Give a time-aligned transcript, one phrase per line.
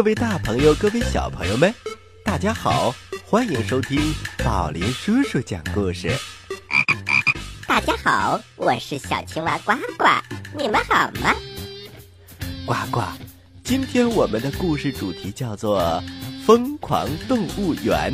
[0.00, 1.74] 嗨，各位大朋友，各位小朋友们，
[2.24, 4.00] 大家好，欢迎收听
[4.42, 6.10] 宝林叔叔讲故事。
[7.68, 10.06] 大家好，我是小青蛙呱呱，
[10.56, 11.36] 你们好吗？
[12.64, 13.02] 呱呱，
[13.62, 15.82] 今天我们的故事主题叫做
[16.46, 18.10] 《疯狂动物园》。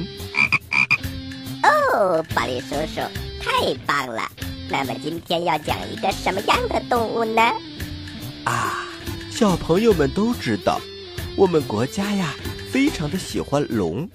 [1.62, 3.00] 哦，宝林叔叔，
[3.40, 4.28] 太棒了！
[4.68, 7.42] 那么今天要讲一个什么样的动物呢？
[8.42, 8.88] 啊，
[9.30, 10.80] 小朋友们都知道，
[11.36, 12.34] 我们国家呀
[12.70, 14.08] 非常的喜欢龙。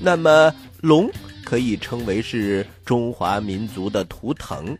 [0.00, 1.10] 那么龙
[1.44, 4.76] 可以称为是中华民族的图腾。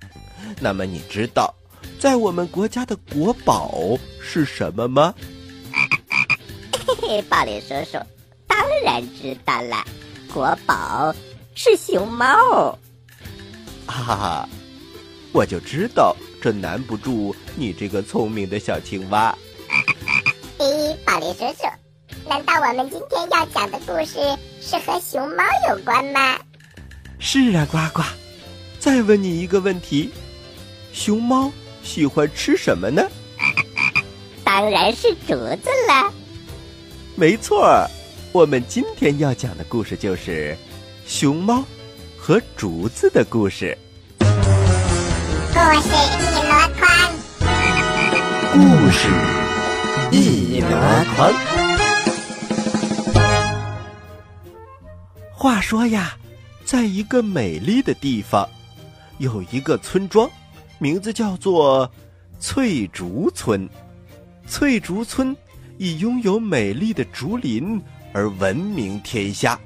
[0.61, 1.53] 那么你知道，
[1.99, 5.15] 在我们国家的国宝是什么吗？
[5.73, 7.99] 嘿 嘿，宝林叔叔，
[8.47, 9.83] 当然知道了，
[10.33, 11.15] 国宝
[11.55, 12.79] 是熊猫。
[13.87, 14.49] 哈哈哈。
[15.33, 19.37] 我就知道这难不住你这个聪明的小青蛙。
[20.59, 21.69] 咦，宝林叔叔，
[22.29, 24.19] 难道我们今天要讲的故事
[24.61, 26.37] 是和熊猫有关吗？
[27.21, 28.03] 是啊，呱呱。
[28.81, 30.11] 再问你一个问题：
[30.93, 31.53] 熊猫
[31.85, 33.03] 喜欢吃什么呢？
[34.43, 36.13] 当然是竹子了。
[37.15, 37.87] 没错，
[38.33, 40.57] 我们今天要讲的故事就是
[41.07, 41.63] 熊猫
[42.17, 43.79] 和竹子的故事。
[44.19, 46.89] 故事一箩筐，
[48.53, 48.59] 故
[48.91, 49.09] 事
[50.11, 50.69] 一箩
[51.15, 51.33] 筐。
[55.33, 56.17] 话说呀，
[56.65, 58.49] 在一个美丽的地方，
[59.19, 60.31] 有一个村庄，
[60.79, 61.91] 名字叫做
[62.41, 63.69] 翠竹村。
[64.47, 65.37] 翠竹村
[65.77, 67.81] 以拥有美丽的竹林
[68.13, 69.61] 而闻名天下，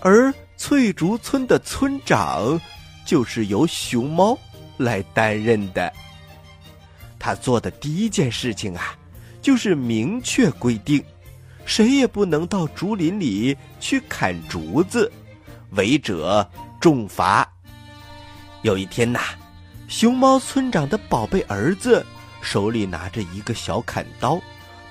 [0.00, 2.60] 而翠竹村的村长。
[3.06, 4.38] 就是由熊猫
[4.78, 5.92] 来担任的。
[7.24, 8.94] 他做的第一件事情啊，
[9.40, 11.02] 就是明确规定，
[11.64, 15.10] 谁也不能到竹林里去砍竹子，
[15.70, 16.46] 违者
[16.78, 17.50] 重罚。
[18.60, 19.20] 有一天呐，
[19.88, 22.04] 熊猫村长的宝贝儿子
[22.42, 24.38] 手里拿着一个小砍刀，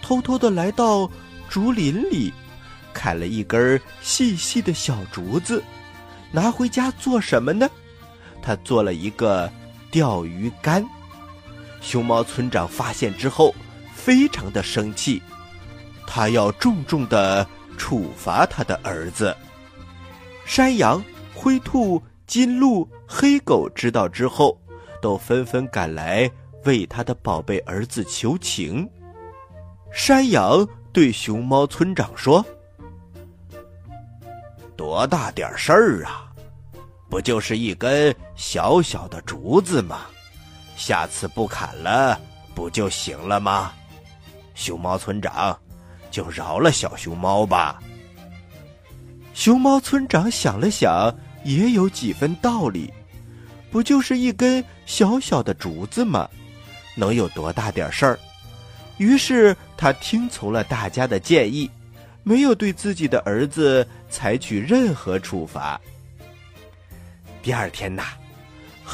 [0.02, 1.08] 偷偷的来到
[1.48, 2.34] 竹林里，
[2.96, 5.64] 砍了一根细细的小竹子，
[6.32, 7.70] 拿回家做什么呢？
[8.42, 9.48] 他做了一个
[9.92, 10.84] 钓鱼竿，
[11.84, 13.54] 熊猫村长发现之后，
[13.94, 15.22] 非常的生气，
[16.08, 17.46] 他要重重的
[17.78, 19.36] 处罚他的儿子。
[20.46, 21.04] 山羊、
[21.36, 24.58] 灰兔、金鹿、黑狗知道之后，
[25.02, 26.32] 都纷纷赶来
[26.64, 28.90] 为他的宝贝儿子求情。
[29.92, 32.44] 山羊对熊猫村长说
[34.76, 36.32] ：“多大点事儿啊！”
[37.10, 40.06] 不就是一根小小的竹子吗？
[40.76, 42.20] 下次不砍了，
[42.56, 43.74] 不就行了吗？
[44.56, 45.58] 熊猫村长，
[46.12, 47.82] 就饶了小熊猫吧。
[49.34, 51.14] 熊猫村长想了想，
[51.44, 52.94] 也有几分道理。
[53.72, 56.30] 不就是一根小小的竹子吗？
[56.96, 58.20] 能有多大点事儿？
[58.98, 61.68] 于是他听从了大家的建议，
[62.22, 65.82] 没有对自己的儿子采取任何处罚。
[67.42, 68.04] 第二天呐，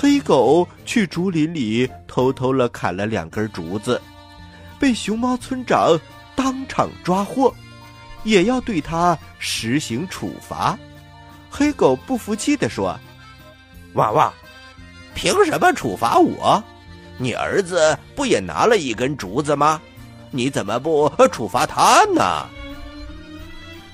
[0.01, 4.01] 黑狗去竹林里偷偷了砍了两根竹子，
[4.79, 5.99] 被熊猫村长
[6.37, 7.53] 当场抓获，
[8.23, 10.79] 也要对他实行处罚。
[11.49, 12.97] 黑狗不服气地说
[13.95, 14.31] ：“娃娃，
[15.13, 16.63] 凭什么处罚我？
[17.17, 19.81] 你儿子不也拿了一根竹子吗？
[20.31, 22.47] 你怎么不处罚他呢？”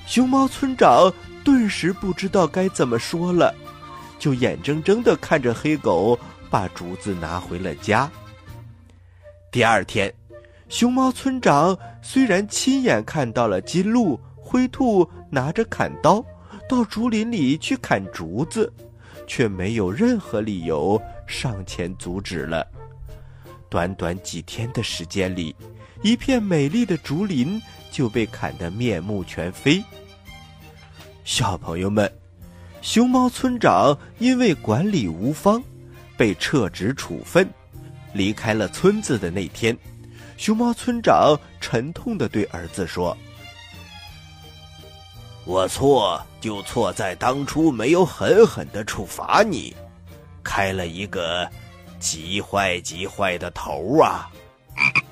[0.06, 1.12] 熊猫村长
[1.42, 3.52] 顿时不知道该怎么说了。
[4.18, 6.18] 就眼睁睁的看着黑狗
[6.50, 8.10] 把竹子拿回了家。
[9.50, 10.12] 第二天，
[10.68, 16.24] 熊猫村长虽然亲眼看到了金鹿、灰兔拿着砍刀
[16.68, 18.72] 到竹林里去砍竹子，
[19.26, 22.66] 却没有任何理由上前阻止了。
[23.68, 25.54] 短短几天的时间里，
[26.02, 27.60] 一片美丽的竹林
[27.90, 29.82] 就被砍得面目全非。
[31.24, 32.10] 小朋友们。
[32.86, 35.60] 熊猫村长因为管理无方，
[36.16, 37.44] 被撤职处分。
[38.12, 39.76] 离开了村子的那天，
[40.36, 43.14] 熊猫村长沉痛的对儿子说
[45.44, 49.74] ：“我错就错在当初没有狠狠的处罚你，
[50.44, 51.50] 开了一个
[51.98, 54.30] 极坏极坏的头啊！”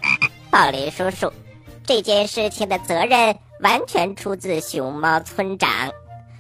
[0.49, 1.29] 宝林叔叔，
[1.85, 5.69] 这件事情的责任完全出自熊猫村长。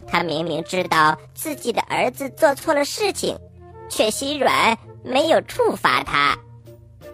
[0.07, 3.39] 他明明知道自己的儿子做错了事情，
[3.89, 6.37] 却心软，没有处罚他。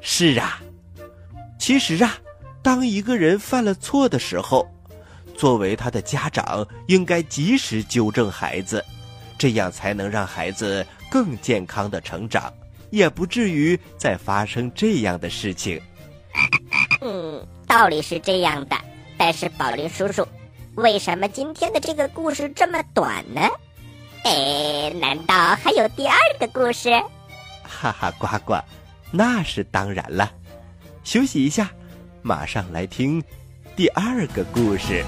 [0.01, 0.61] 是啊，
[1.59, 2.17] 其实啊，
[2.63, 4.67] 当一个人犯了错的时候，
[5.37, 8.85] 作为他的家长，应该及时纠正孩子，
[9.39, 12.53] 这样才能让孩子更健康的成长，
[12.91, 15.81] 也不至于再发生这样的事情。
[17.01, 18.77] 嗯，道理是这样的，
[19.17, 20.27] 但是宝林叔叔，
[20.81, 23.41] 为什么今天的这个故事这么短呢？
[24.25, 26.91] 哎，难道还有第二个故事？
[27.63, 28.55] 哈哈，呱呱，
[29.11, 30.31] 那是当然了。
[31.05, 31.71] 休息一下，
[32.23, 33.23] 马上来听
[33.77, 35.05] 第二个故事。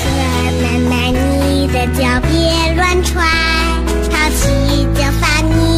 [0.00, 0.10] 河
[0.60, 3.22] 奶奶，你的脚别乱踹，
[4.10, 5.77] 淘气就罚你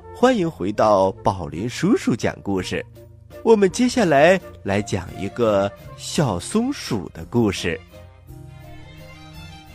[0.21, 2.85] 欢迎回到宝林叔叔讲故事。
[3.41, 7.81] 我们接下来来讲一个小松鼠的故事。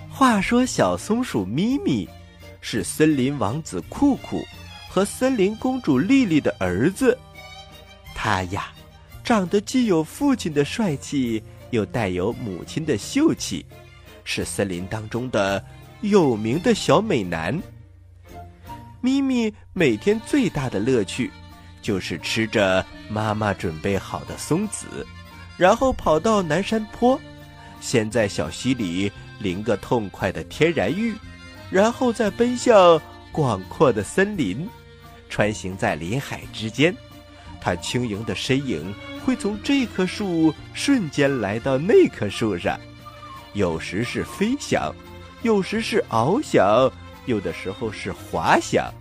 [0.08, 2.08] 话说，小松鼠咪咪
[2.60, 4.40] 是森林王子酷酷
[4.88, 7.18] 和森林公主丽丽的儿子。
[8.14, 8.68] 他呀，
[9.24, 13.66] 长得既有父亲的帅气，又带有母亲的秀气，
[14.22, 15.60] 是森林当中的
[16.02, 17.60] 有名的小美男。
[19.06, 21.30] 咪咪每天最大的乐趣，
[21.80, 25.06] 就是吃着妈妈准备好的松子，
[25.56, 27.16] 然后跑到南山坡，
[27.80, 31.14] 先在小溪里淋个痛快的天然浴，
[31.70, 34.68] 然后再奔向广阔的森林，
[35.28, 36.92] 穿行在林海之间。
[37.60, 38.92] 它轻盈的身影
[39.24, 42.76] 会从这棵树瞬间来到那棵树上，
[43.52, 44.92] 有时是飞翔，
[45.42, 46.90] 有时是翱翔，
[47.26, 48.92] 有的时候是滑翔。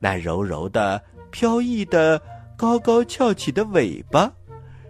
[0.00, 2.20] 那柔柔的、飘逸的、
[2.56, 4.32] 高高翘起的尾巴，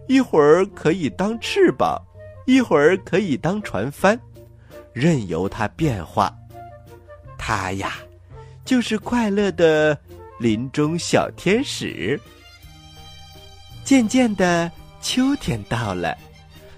[0.08, 2.00] 一会儿可以当翅膀，
[2.46, 4.18] 一会儿可以当船帆，
[4.92, 6.34] 任由它变化。
[7.36, 7.94] 它呀，
[8.64, 9.98] 就是快乐的
[10.38, 12.18] 林中小天使。
[13.84, 16.16] 渐渐的，秋天到了，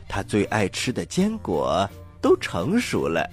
[0.09, 1.89] 他最爱吃的坚果
[2.21, 3.29] 都成熟了。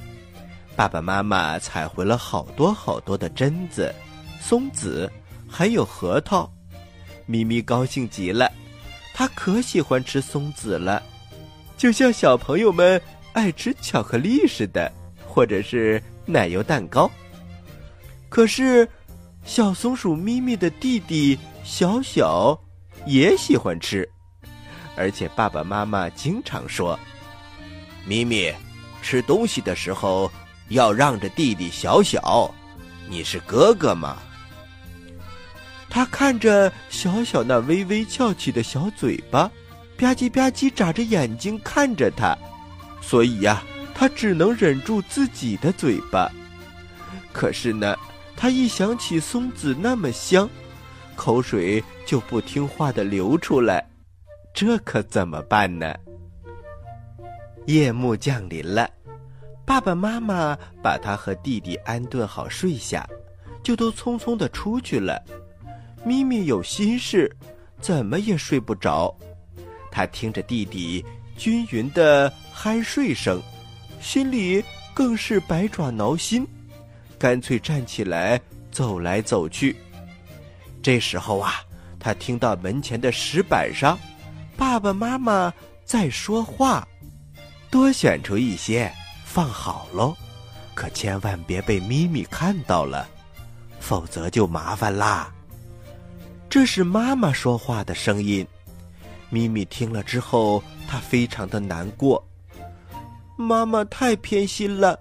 [0.75, 3.93] 爸爸妈妈采回了好多好多的榛子、
[4.39, 5.11] 松子，
[5.47, 6.51] 还有核桃。
[7.25, 8.51] 咪咪高兴极了，
[9.13, 11.01] 它可喜欢吃松子了，
[11.77, 13.01] 就像小朋友们
[13.33, 14.91] 爱吃巧克力似的，
[15.27, 17.09] 或者是奶油蛋糕。
[18.29, 18.87] 可是，
[19.43, 22.59] 小松鼠咪咪的弟弟小小。
[23.07, 24.07] 也喜欢吃，
[24.95, 26.99] 而且爸爸妈妈经常说
[28.05, 28.53] ：“咪咪，
[29.01, 30.31] 吃东西的时候
[30.71, 32.53] 要让着弟弟小小，
[33.07, 34.17] 你是哥哥嘛。”
[35.89, 39.51] 他看着小小那微微翘起的小嘴巴，
[39.97, 42.37] 吧唧吧唧眨着眼睛看着他，
[43.01, 43.61] 所以呀，
[43.93, 46.31] 他只能忍住自己的嘴巴。
[47.33, 47.95] 可是呢，
[48.37, 50.49] 他一想起松子那么香。
[51.13, 53.85] 口水就不听话的流出来，
[54.55, 55.93] 这可怎么办呢？
[57.67, 58.89] 夜幕降临了，
[59.71, 63.07] 爸爸妈妈把他和弟弟安顿好睡下，
[63.63, 65.23] 就都匆匆的出去了。
[66.03, 67.33] 咪咪有心事，
[67.79, 69.15] 怎么也睡不着。
[69.89, 71.05] 他听着弟弟
[71.37, 73.41] 均匀的酣睡声，
[74.01, 74.61] 心里
[74.93, 76.45] 更是百爪挠心，
[77.17, 78.37] 干脆站起来
[78.71, 79.73] 走来走去。
[80.83, 81.61] 这时候啊，
[81.97, 83.97] 他听到门前的石板上，
[84.57, 85.53] 爸爸妈妈
[85.85, 86.85] 在说话
[87.71, 88.93] ：“多选出一些，
[89.33, 90.13] 放好喽，
[90.75, 93.07] 可千万别被咪咪看到了，
[93.79, 95.33] 否则就麻烦啦。”
[96.51, 98.45] 这是妈妈说话的声音。
[99.29, 102.21] 咪咪听了之后，他非常的难过。
[103.37, 104.99] 妈妈太偏心了，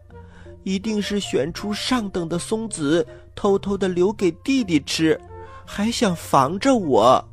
[0.62, 5.20] 一定是选出上等的松子，偷偷的留给弟弟吃，
[5.66, 7.28] 还想防着我。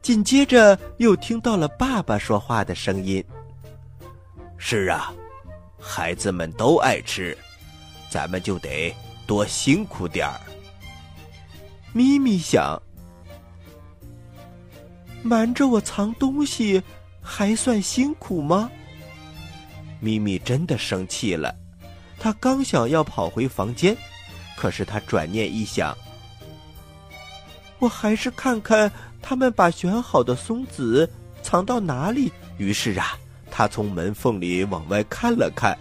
[0.00, 3.24] 紧接着又听到了爸爸说话的声音
[4.56, 5.12] ：“是啊，
[5.82, 7.36] 孩子们都爱吃，
[8.08, 8.94] 咱们就得
[9.26, 10.40] 多辛苦点儿。”
[11.92, 12.80] 咪咪想。
[15.22, 16.82] 瞒着我藏东西，
[17.20, 18.70] 还算辛苦吗？
[20.00, 21.54] 咪咪真的生气了，
[22.18, 23.96] 他刚想要跑回房间，
[24.56, 25.96] 可是他转念一想，
[27.78, 31.08] 我还是看看他们把选好的松子
[31.42, 32.32] 藏到哪里。
[32.56, 33.16] 于是啊，
[33.52, 35.78] 他从门缝里往外看了看，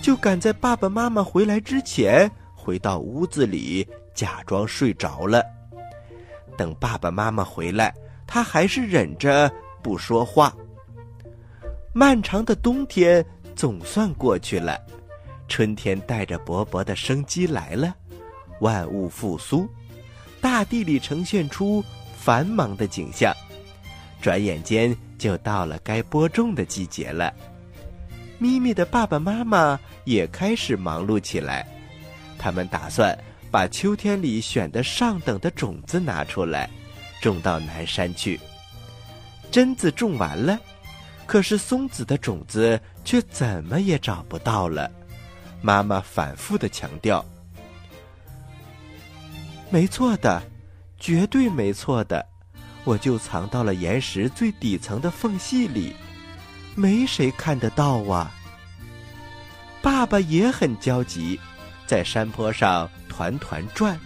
[0.00, 5.42] 就赶在爸爸妈妈回来之前回到屋子里，假装睡着了。
[6.56, 7.92] 等爸爸妈妈回来。
[8.28, 9.48] 他还是忍着
[9.80, 10.52] 不说话。
[11.92, 14.76] 漫长的冬天总算过去了，
[15.46, 17.94] 春天带着勃勃的生机来了，
[18.60, 19.68] 万物复苏，
[20.40, 21.84] 大地里呈现出
[22.16, 23.32] 繁忙的景象。
[24.20, 27.32] 转眼间就到了该播种的季节了。
[28.38, 31.66] 咪咪的爸爸妈妈也开始忙碌起来，
[32.38, 33.16] 他们打算
[33.50, 36.68] 把秋天里选的上等的种子拿出来。
[37.22, 38.38] 种到南山去。
[39.50, 40.60] 榛子种完了，
[41.26, 44.90] 可是松子的种子却怎么也找不到了。
[45.62, 47.24] 妈妈反复的强调
[49.70, 50.42] ：“没错的，
[51.00, 52.24] 绝对没错的，
[52.86, 55.94] 我就藏到了岩石最底层的缝隙里，
[56.76, 58.32] 没谁看得到啊。”
[59.82, 61.38] 爸爸也很焦急，
[61.86, 63.98] 在山坡上团团转。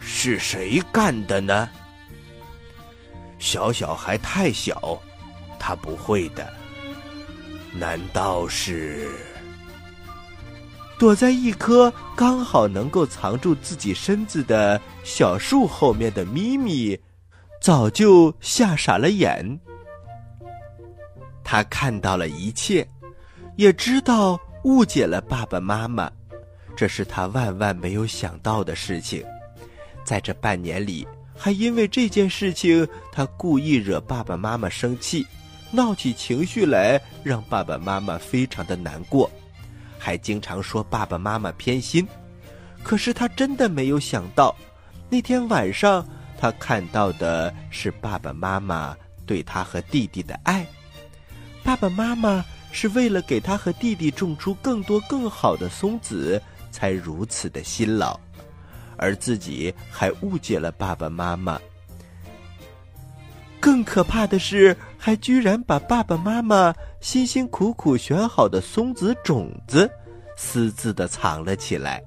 [0.00, 1.68] 是谁干的呢？
[3.38, 5.00] 小小还太小，
[5.58, 6.52] 他不会的。
[7.72, 9.08] 难道是
[10.98, 16.98] 躲在一棵刚好能够藏住自己身子的小树后面的咪咪，
[17.62, 19.56] 早就吓傻了眼？
[21.44, 22.84] 他看到了一切，
[23.54, 26.10] 也知道误解了爸爸妈妈，
[26.76, 29.24] 这是他万万没有想到的事情。
[30.04, 31.06] 在这半年里。
[31.34, 35.26] 还因为这件事情，他故意惹爸爸妈妈生气，
[35.72, 39.28] 闹起情绪来，让爸爸妈妈非常的难过，
[39.98, 42.06] 还经常说爸爸妈妈偏心。
[42.84, 44.54] 可是他真的没有想到，
[45.08, 46.06] 那天晚上
[46.42, 50.66] 他看到的是爸爸妈妈对他和弟弟的爱。
[51.62, 58.18] 爸爸妈妈是为了给他和弟弟种出更多更好的松子，才如此的辛劳。
[58.96, 61.60] 而自己还误解了爸爸妈妈。
[63.60, 69.88] 更可怕的是，还居然把爸爸妈妈辛辛苦苦选好的松子种子，
[70.36, 72.02] 私自的藏了起来。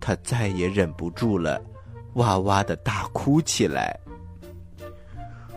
[0.00, 1.60] 他再也忍不住了，
[2.14, 3.98] 哇哇的大哭起来。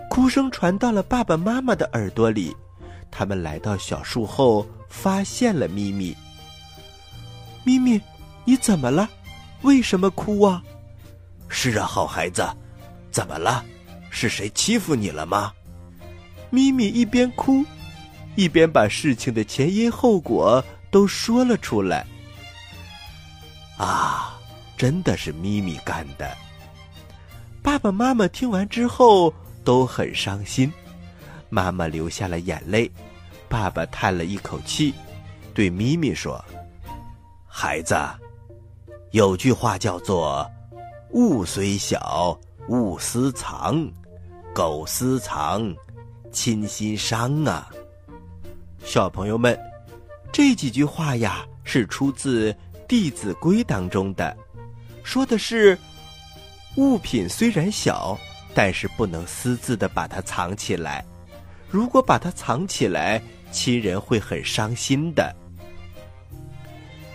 [0.09, 2.55] 哭声传到了爸爸妈妈的耳朵里，
[3.11, 6.15] 他们来到小树后，发现了咪咪。
[7.63, 8.01] 咪咪，
[8.45, 9.07] 你怎么了？
[9.61, 10.63] 为什么哭啊？
[11.49, 12.47] 是啊，好孩子，
[13.11, 13.63] 怎么了？
[14.09, 15.53] 是谁欺负你了吗？
[16.49, 17.63] 咪咪一边哭，
[18.35, 22.05] 一边把事情的前因后果都说了出来。
[23.77, 24.39] 啊，
[24.77, 26.35] 真的是咪咪干的。
[27.67, 29.31] 爸爸妈妈听完之后
[29.65, 30.71] 都很伤心，
[31.49, 32.89] 妈妈流下了眼泪，
[33.49, 34.93] 爸爸叹了一口气，
[35.53, 36.41] 对咪咪说
[37.45, 37.93] ：“孩子。”
[39.11, 40.49] 有句话叫做
[41.11, 43.75] “物虽小，勿私藏；
[44.55, 45.75] 苟私藏，
[46.31, 47.69] 亲心伤啊。”
[48.81, 49.59] 小朋友们，
[50.31, 52.49] 这几句话呀是出自
[52.87, 54.33] 《弟子规》当中的，
[55.03, 55.77] 说的是
[56.77, 58.17] 物品虽然小，
[58.55, 61.05] 但是不能私自的把它藏起来。
[61.69, 65.35] 如果把它藏起来，亲人会很伤心的。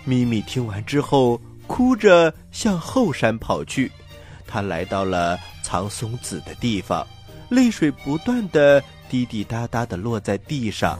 [0.04, 1.40] 咪咪听完之后。
[1.69, 3.90] 哭着向后山跑去，
[4.47, 7.07] 他来到了藏松子的地方，
[7.49, 10.99] 泪水不断的滴滴答答的落在地上。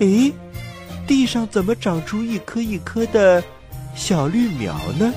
[0.00, 0.30] 诶，
[1.06, 3.42] 地上怎么长出一颗一颗的
[3.94, 5.14] 小绿苗呢？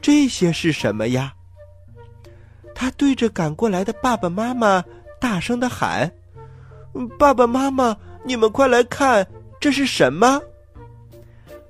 [0.00, 1.34] 这些是什么呀？
[2.74, 4.82] 他对着赶过来的爸爸妈妈
[5.20, 6.10] 大声的喊
[7.18, 9.26] ：“爸爸妈妈，你们快来看，
[9.60, 10.40] 这是什么？”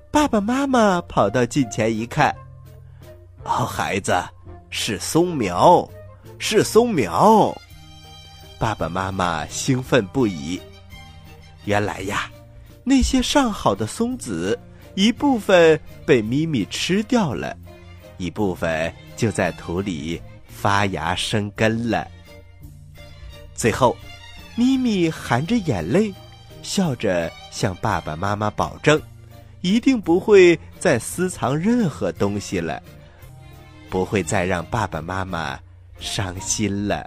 [0.09, 2.33] 爸爸妈妈跑到近前一看，
[3.43, 4.13] 哦，孩子，
[4.69, 5.87] 是松苗，
[6.37, 7.53] 是松苗。
[8.57, 10.61] 爸爸妈妈兴奋不已。
[11.65, 12.31] 原来呀，
[12.83, 14.57] 那些上好的松子，
[14.95, 17.55] 一部分被咪咪吃掉了，
[18.21, 22.07] 一部分就在土里发芽生根了。
[23.55, 23.97] 最后，
[24.55, 26.13] 咪咪含着眼泪，
[26.61, 29.01] 笑着向爸爸妈妈保证。
[29.61, 32.81] 一定不会再私藏任何东西了，
[33.89, 35.59] 不会再让爸爸妈妈
[35.99, 37.05] 伤心了。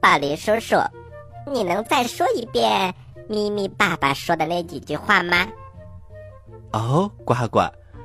[0.00, 0.76] 宝林叔叔，
[1.50, 2.94] 你能再说一遍
[3.28, 5.46] 咪咪爸爸说的那几句话吗？
[6.72, 7.60] 哦，呱呱，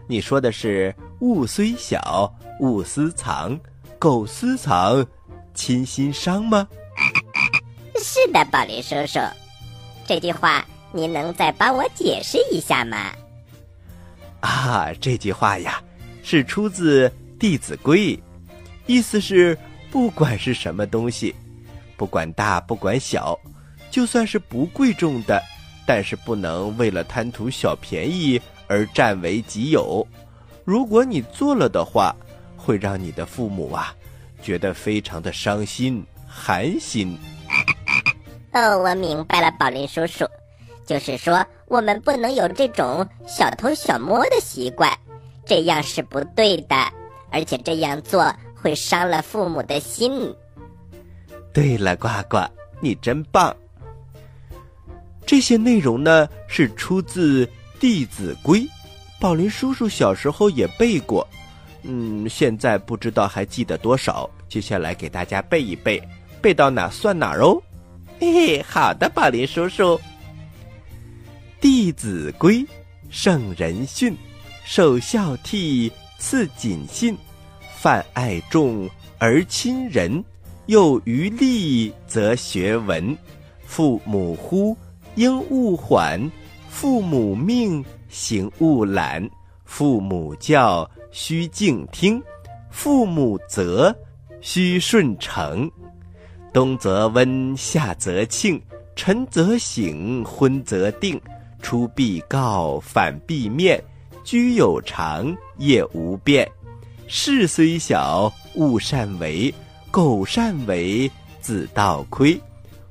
[0.07, 3.57] 你说的是“物虽小，勿私藏；
[3.97, 5.07] 苟私藏，
[5.53, 6.67] 亲心伤”吗？
[7.95, 9.19] 是的，宝林叔叔，
[10.05, 10.63] 这句话。
[10.95, 13.12] 您能再帮我解释一下吗？
[14.41, 15.81] 啊，这句话呀，
[16.21, 17.09] 是出自
[17.39, 18.15] 《弟子规》，
[18.86, 19.57] 意思是
[19.89, 21.33] 不管是什么东西，
[21.97, 23.36] 不管大不管小，
[23.89, 25.41] 就算是不贵重的，
[25.88, 30.05] 但是不能为了贪图小便宜而占为己有。
[30.65, 32.15] 如果你做了的话，
[32.56, 33.93] 会让你的父母啊
[34.41, 37.17] 觉得非常的伤心寒心。
[38.54, 40.26] 哦，我明白了，宝林叔叔。
[40.86, 44.91] 就是说，我们不能有这种小偷小摸的习惯，
[45.45, 46.76] 这样是不对的，
[47.32, 50.36] 而且这样做会伤了父母的心。
[51.54, 52.39] 对了，呱呱，
[52.82, 53.56] 你真棒。
[55.26, 57.45] 这些内容呢是出自
[57.80, 58.60] 《弟子规》，
[59.23, 61.25] 宝林叔叔小时候也背过，
[61.83, 64.29] 嗯，现在不知道还记得多少。
[64.49, 66.03] 接下来给大家背一背，
[66.41, 67.57] 背到哪算哪哦。
[68.19, 69.95] 嘿嘿，好的，宝林叔叔。
[71.62, 72.57] 《弟子规》，
[73.09, 74.13] 圣人训，
[74.65, 77.17] 首孝悌，次谨信，
[77.77, 80.21] 泛爱众而亲仁，
[80.65, 83.17] 有余力则学文。
[83.65, 84.75] 父母呼，
[85.15, 86.19] 应勿缓；
[86.69, 87.83] 父母命，
[88.13, 89.28] 行勿懒；
[89.65, 92.21] 父母教，须敬听；
[92.69, 93.93] 父母责，
[94.39, 95.69] 须顺承。
[96.54, 98.62] 冬则温，夏则庆，
[98.95, 101.19] 晨则省，昏则定。
[101.60, 103.84] 出必告，反必面，
[104.23, 106.47] 居有常，业无变。
[107.08, 109.52] 事虽小，勿擅为；
[109.89, 111.10] 苟擅为，
[111.41, 112.39] 子道亏。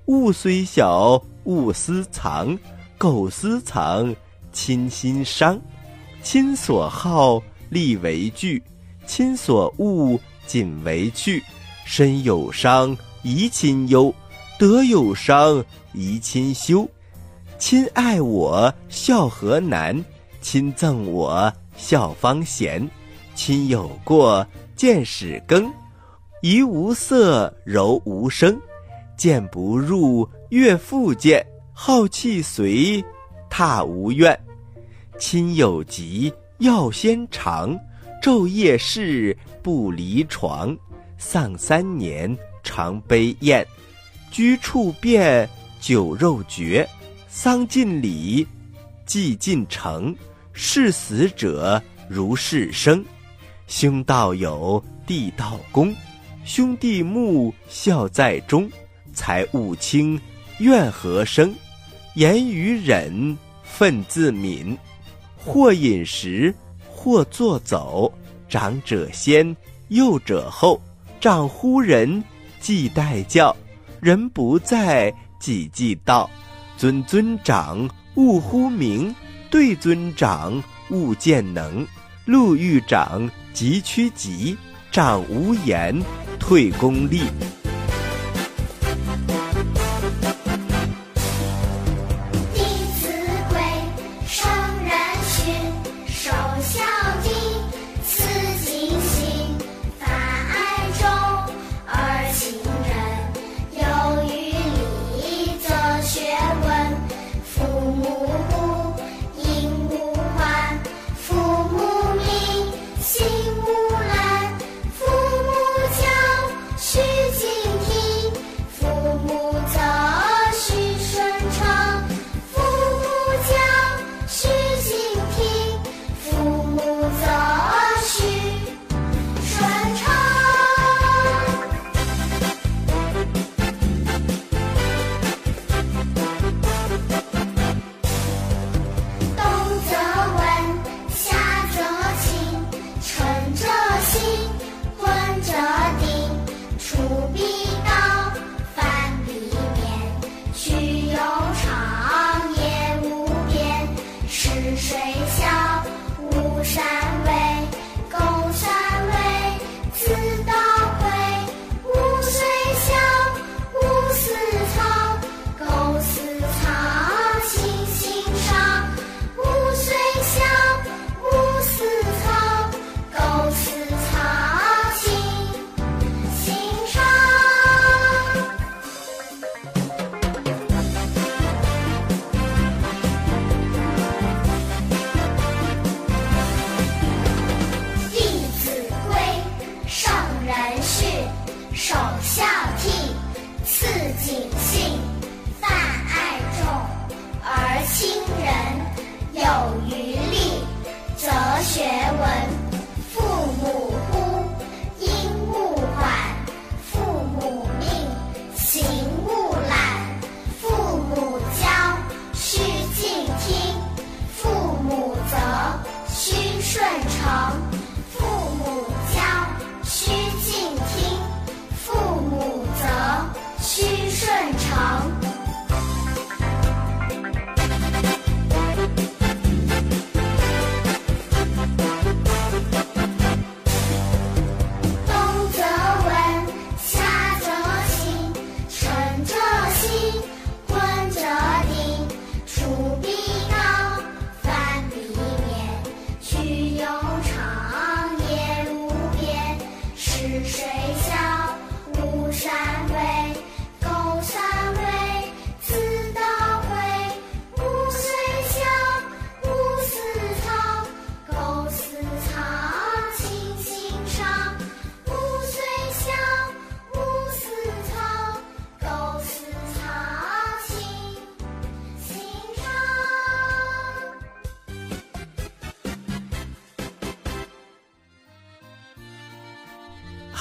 [0.06, 2.58] 物虽小，勿私藏；
[2.98, 4.12] 苟私藏，
[4.52, 5.60] 亲心伤。
[6.22, 8.62] 亲所好，力为具；
[9.06, 11.42] 亲所恶，谨为去。
[11.84, 14.12] 身有伤，贻亲忧；
[14.58, 16.88] 德有伤，贻亲羞。
[17.58, 19.96] 亲爱我，孝何难；
[20.40, 22.88] 亲憎我，孝方贤。
[23.34, 25.64] 亲有过，见使更；
[26.42, 28.56] 怡无色，柔无声。
[29.16, 31.40] 见不入，悦复见；
[31.72, 33.04] 好气随，
[33.52, 34.36] 挞无怨。
[35.18, 37.78] 亲有疾，药先尝；
[38.22, 40.74] 昼夜侍，不离床。
[41.18, 42.34] 丧三年，
[42.64, 43.62] 常悲咽；
[44.30, 45.46] 居处变，
[45.78, 46.88] 酒肉绝。
[47.28, 48.46] 丧尽礼，
[49.04, 50.16] 祭尽诚，
[50.54, 53.04] 视死者如视生。
[53.66, 55.94] 兄道友，弟道恭，
[56.44, 58.70] 兄弟睦，孝在中。
[59.12, 60.18] 财物轻，
[60.58, 61.54] 怨何生？
[62.14, 63.36] 言语忍，
[63.78, 64.76] 忿自泯。
[65.36, 66.54] 或饮食，
[66.88, 68.12] 或坐走。
[68.48, 69.56] 长者先，
[69.88, 70.80] 幼者后。
[71.20, 72.22] 长呼人，
[72.60, 73.54] 即代叫；
[74.00, 76.28] 人不在，己即到。
[76.76, 79.12] 尊尊长，勿呼名；
[79.50, 81.86] 对尊长，勿见能。
[82.26, 84.56] 路遇长，急趋吉；
[84.90, 85.98] 长无言，
[86.38, 87.22] 退公力。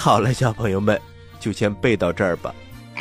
[0.04, 1.00] 好了，小朋友们，
[1.40, 2.52] 就先背到这儿吧。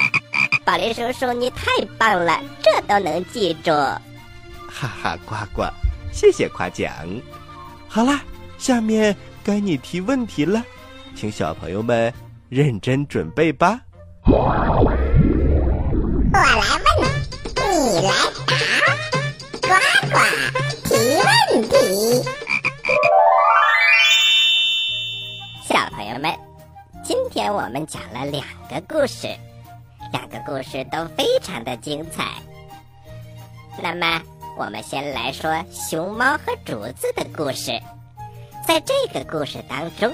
[0.66, 1.64] 宝林叔叔，你太
[1.96, 3.70] 棒了，这都能记住。
[3.70, 5.62] 哈哈，呱呱，
[6.12, 6.92] 谢谢夸奖。
[7.88, 8.20] 好啦，
[8.58, 10.62] 下面该你提问题了，
[11.16, 12.12] 请小朋友们
[12.50, 13.80] 认真准备吧。
[14.26, 14.94] 我来问，
[17.64, 18.12] 你来
[18.46, 18.52] 答，
[19.62, 19.68] 呱
[20.12, 20.18] 呱
[20.84, 22.39] 提问题。
[27.40, 29.26] 天我们讲了两个故事，
[30.12, 32.22] 两个故事都非常的精彩。
[33.82, 34.20] 那么，
[34.58, 37.80] 我们先来说熊猫和竹子的故事。
[38.68, 40.12] 在这个故事当中，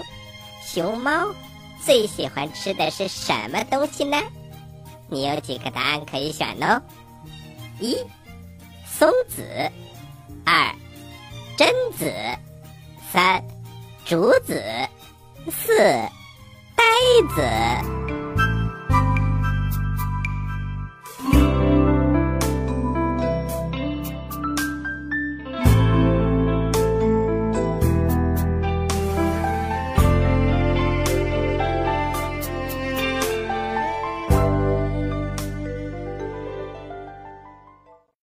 [0.62, 1.34] 熊猫
[1.84, 4.22] 最喜欢吃的是什么东西呢？
[5.08, 6.80] 你有几个答案可以选哦：
[7.80, 7.96] 一、
[8.86, 9.42] 松子；
[10.44, 10.72] 二、
[11.58, 11.66] 榛
[11.98, 12.08] 子；
[13.10, 13.42] 三、
[14.04, 14.62] 竹子；
[15.50, 16.08] 四、
[16.96, 18.15] 杯子。